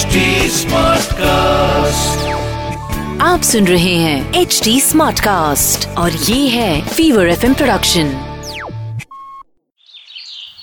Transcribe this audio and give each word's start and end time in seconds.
HD 0.00 0.20
Smartcast. 0.48 2.20
आप 3.22 3.42
सुन 3.42 3.66
रहे 3.66 3.94
हैं 3.94 4.34
एच 4.34 4.60
डी 4.64 4.80
स्मार्ट 4.80 5.20
कास्ट 5.20 5.88
और 5.98 6.12
ये 6.12 6.48
है 6.48 6.88
fever 6.88 7.28
F 7.28 7.46
production 7.46 8.12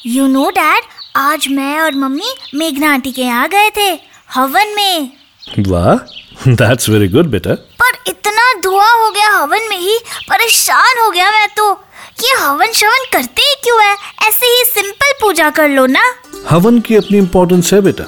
you 0.05 0.27
know 0.27 0.49
dad 0.49 0.83
आज 1.15 1.47
मैं 1.47 1.79
और 1.79 1.95
मम्मी 1.95 2.33
मेघना 2.55 2.93
आंटी 2.93 3.11
के 3.11 3.21
यहाँ 3.21 3.49
गए 3.49 3.69
थे 3.77 3.89
हवन 4.33 4.73
में। 4.75 5.11
वाह 5.67 5.95
दैट्स 6.47 6.89
वेरी 6.89 7.07
गुड 7.07 7.25
बेटा। 7.25 7.53
पर 7.53 8.03
इतना 8.07 8.53
धुआँ 8.61 8.91
हो 9.03 9.09
गया 9.11 9.29
हवन 9.37 9.69
में 9.69 9.77
ही 9.77 9.97
परेशान 10.29 11.05
हो 11.05 11.11
गया 11.11 11.31
मैं 11.31 11.47
तो। 11.57 11.71
ये 12.23 12.35
हवन 12.39 12.71
शवन 12.71 13.05
करते 13.13 13.41
ही 13.41 13.55
क्यों 13.63 13.83
है? 13.83 13.95
ऐसे 14.27 14.45
ही 14.45 14.63
सिंपल 14.65 15.11
पूजा 15.21 15.49
कर 15.49 15.69
लो 15.69 15.85
ना। 15.85 16.13
हवन 16.49 16.79
की 16.79 16.95
अपनी 16.95 17.17
इम्पोर्टेंस 17.17 17.73
है 17.73 17.81
बेटा। 17.81 18.03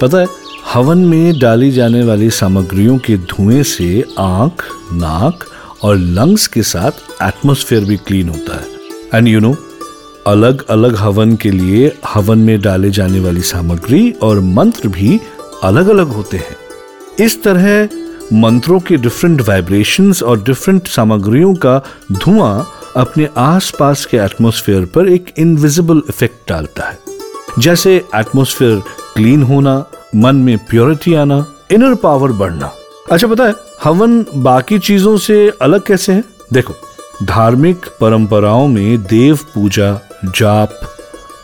पता 0.00 0.18
है 0.18 0.41
हवन 0.72 0.98
में 0.98 1.38
डाली 1.38 1.70
जाने 1.70 2.02
वाली 2.04 2.28
सामग्रियों 2.30 2.96
के 2.98 3.16
धुएँ 3.18 3.62
से 3.62 4.04
आँख, 4.18 4.62
नाक 4.92 5.44
और 5.82 5.96
लंग्स 5.96 6.46
के 6.46 6.62
साथ 6.62 6.90
एटमॉस्फेयर 7.22 7.84
भी 7.84 7.96
क्लीन 7.96 8.28
होता 8.28 8.56
है। 8.56 8.66
एंड 9.14 9.28
यू 9.28 9.40
नो 9.40 9.54
अलग 10.26 10.64
अलग 10.70 10.96
हवन 10.96 11.36
के 11.36 11.50
लिए 11.50 11.92
हवन 12.14 12.38
में 12.38 12.60
डाले 12.60 12.90
जाने 12.90 13.20
वाली 13.20 13.42
सामग्री 13.42 14.10
और 14.22 14.40
मंत्र 14.40 14.88
भी 14.88 15.20
अलग 15.62 15.88
अलग 15.88 16.08
होते 16.08 16.36
हैं। 16.36 16.56
इस 17.20 17.42
तरह 17.42 17.88
मंत्रों 18.32 18.80
के 18.80 18.96
डिफरेंट 18.96 19.48
वाइब्रेशंस 19.48 20.22
और 20.22 20.42
डिफरेंट 20.42 20.88
सामग्रियों 20.88 21.54
का 21.54 21.80
धुआँ 22.12 22.66
अपने 22.96 23.28
आसपास 23.36 24.04
के 24.04 24.16
एटमॉस्फेयर 24.16 24.84
पर 24.84 25.08
एक 25.08 25.34
इनविजिबल 25.38 26.02
इफ़ेक्ट 26.08 26.48
डालता 26.48 26.88
है। 26.88 26.98
जैसे 27.58 27.96
एटमॉस्फेयर 28.14 28.82
क्लीन 29.14 29.42
होना 29.42 29.84
मन 30.16 30.36
में 30.36 30.58
प्योरिटी 30.58 31.14
आना 31.14 31.46
इनर 31.70 31.94
पावर 31.94 32.32
बढ़ना। 32.32 32.72
अच्छा 33.12 33.26
पता 33.26 33.44
है, 33.44 33.54
हवन 33.84 34.26
बाकी 34.34 34.78
चीज़ों 34.78 35.16
से 35.16 35.52
अलग 35.62 35.86
कैसे 35.86 36.12
है? 36.12 36.24
देखो, 36.52 36.74
धार्मिक 37.22 37.86
परंपराओं 38.00 38.68
में 38.68 39.02
देव 39.02 39.36
पूजा, 39.36 40.08
जाप, 40.24 40.80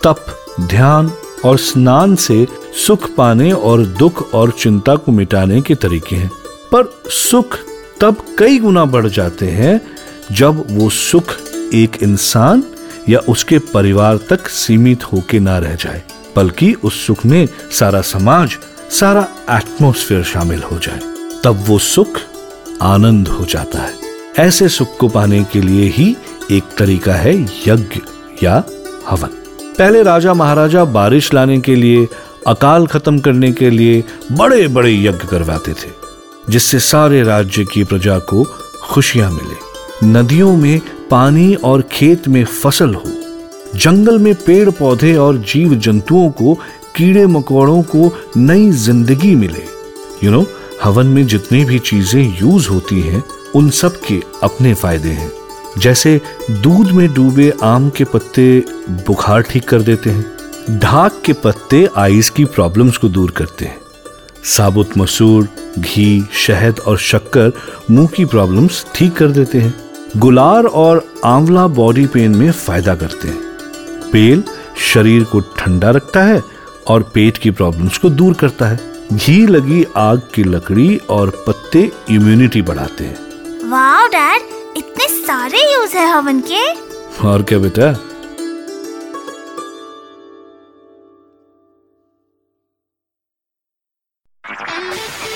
तप, 0.04 0.26
ध्यान 0.60 1.12
और 1.44 1.58
स्नान 1.58 2.16
से 2.16 2.46
सुख 2.86 3.14
पाने 3.14 3.52
और 3.52 3.82
दुख 3.82 4.34
और 4.34 4.50
चिंता 4.50 4.96
को 4.96 5.12
मिटाने 5.12 5.60
के 5.60 5.74
तरीके 5.74 6.16
हैं। 6.16 6.30
पर 6.72 7.00
सुख 7.06 7.58
तब 8.00 8.16
कई 8.38 8.58
गुना 8.58 8.84
बढ़ 8.84 9.06
जाते 9.06 9.46
हैं 9.46 9.80
जब 10.32 10.64
वो 10.70 10.90
सुख 10.90 11.24
एक 11.74 12.02
इंसान 12.02 12.62
या 13.08 13.18
उसके 13.18 13.58
परिवार 13.58 14.16
तक 14.16 14.48
सीमित 14.48 15.04
होके 15.04 15.40
ना 15.40 15.58
रह 15.58 15.74
जाए। 15.74 16.02
बल्कि 16.38 16.72
उस 16.84 17.06
सुख 17.06 17.26
में 17.26 17.48
सारा 17.72 18.00
समाज, 18.00 18.56
सारा 18.90 19.28
एटमॉस्फेयर 19.50 20.22
शामिल 20.22 20.62
हो 20.62 20.78
जाए। 20.78 21.00
तब 21.44 21.64
वो 21.66 21.78
सुख 21.78 22.20
आनंद 22.82 23.28
हो 23.28 23.44
जाता 23.44 23.78
है। 23.78 23.94
ऐसे 24.38 24.68
सुख 24.68 24.96
को 24.96 25.08
पाने 25.08 25.44
के 25.44 25.60
लिए 25.60 25.88
ही 25.88 26.16
एक 26.50 26.62
तरीका 26.78 27.14
है 27.14 27.42
यज्ञ 27.42 28.00
या 28.42 28.62
हवन। 29.08 29.28
पहले 29.78 30.02
राजा 30.02 30.34
महाराजा 30.34 30.84
बारिश 30.84 31.34
लाने 31.34 31.60
के 31.60 31.74
लिए, 31.74 32.08
अकाल 32.46 32.86
खत्म 32.86 33.18
करने 33.18 33.52
के 33.52 33.70
लिए 33.70 34.04
बड़े 34.32 34.68
बड़े 34.68 34.92
यज्ञ 34.94 35.28
करवाते 35.30 35.72
थे, 35.72 35.90
जिससे 36.50 36.78
सारे 36.80 37.22
राज्य 37.22 37.64
की 37.64 37.84
प्रजा 37.84 38.18
को 38.18 38.44
खुशियाँ 38.90 39.30
मिले। 39.30 39.56
नदियों 40.06 40.56
में 40.56 40.80
पानी 41.10 41.54
और 41.54 41.82
खेत 41.82 42.28
में 42.28 42.44
फ़सल 42.44 42.94
हो 42.94 43.17
जंगल 43.76 44.18
में 44.18 44.34
पेड़ 44.34 44.70
पौधे 44.70 45.14
और 45.16 45.38
जीव 45.38 45.74
जंतुओं 45.74 46.30
को 46.30 46.54
कीड़े 46.96 47.26
मकोड़ों 47.26 47.82
को 47.82 48.12
नई 48.36 48.70
ज़िंदगी 48.70 49.34
मिले। 49.34 49.64
यू 50.24 50.30
नो 50.30 50.46
हवन 50.84 51.06
में 51.06 51.26
जितनी 51.26 51.64
भी 51.64 51.78
चीज़ें 51.78 52.38
यूज़ 52.40 52.68
होती 52.68 53.00
हैं, 53.00 53.22
उन 53.54 53.70
सब 53.70 54.00
के 54.00 54.20
अपने 54.42 54.74
फ़ायदे 54.74 55.08
हैं। 55.08 55.30
जैसे 55.78 56.20
दूध 56.50 56.90
में 56.90 57.14
डूबे 57.14 57.52
आम 57.62 57.90
के 57.90 58.04
पत्ते 58.04 58.64
बुखार 59.06 59.42
ठीक 59.42 59.68
कर 59.68 59.82
देते 59.82 60.10
हैं। 60.10 60.78
ढाक 60.78 61.22
के 61.24 61.32
पत्ते 61.32 61.88
आइस 61.96 62.30
की 62.30 62.44
प्रॉब्लम्स 62.44 62.96
को 62.96 63.08
दूर 63.08 63.30
करते 63.30 63.64
हैं। 63.64 63.78
साबुत 64.44 64.98
मसूर, 64.98 65.48
घी, 65.78 66.24
शहद 66.32 66.78
और 66.78 66.98
शक्कर 66.98 67.52
मुँह 67.90 68.06
की 68.06 68.24
प्रॉब्लम्स 68.24 68.86
ठीक 68.94 69.12
कर 69.12 69.28
देते 69.28 69.58
हैं। 69.58 69.74
गुलार 70.16 70.64
और 70.64 71.04
आंवला 71.24 71.66
बॉडी 71.66 72.06
पेन 72.06 72.36
में 72.36 72.50
फ़ायदा 72.52 72.94
करते 72.94 73.28
हैं। 73.28 73.47
बेल 74.12 74.42
शरीर 74.92 75.24
को 75.24 75.40
ठंडा 75.58 75.90
रखता 75.90 76.22
है 76.22 76.42
और 76.86 77.02
पेट 77.14 77.38
की 77.38 77.50
प्रॉब्लम्स 77.50 77.98
को 77.98 78.10
दूर 78.10 78.34
करता 78.34 78.66
है। 78.66 78.80
घी 79.12 79.46
लगी 79.46 79.84
आग 79.96 80.20
की 80.34 80.44
लकड़ी 80.44 80.96
और 81.10 81.30
पत्ते 81.46 81.90
इम्यूनिटी 82.10 82.62
बढ़ाते 82.62 83.04
हैं। 83.04 83.70
वाह 83.70 84.06
डैड 84.06 84.42
इतने 84.76 85.06
सारे 85.08 85.72
यूज़ 85.74 85.96
है 85.96 86.06
हवन 86.12 86.42
के 86.52 86.66
और 87.28 87.42
क्या 87.42 87.58
बेटा? 87.58 87.96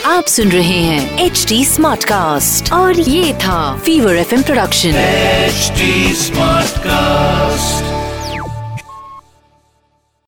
आप 0.07 0.25
सुन 0.25 0.49
रहे 0.49 0.79
हैं 0.81 1.19
एच 1.19 1.45
डी 1.49 1.65
स्मार्ट 1.65 2.05
कास्ट 2.05 2.73
और 2.73 3.01
ये 3.01 3.33
था 3.35 3.79
fever 3.79 4.17
FM 4.17 4.43
production 4.43 4.89
HD 4.89 6.15
smart 6.15 6.53
Smartcast. 6.73 7.92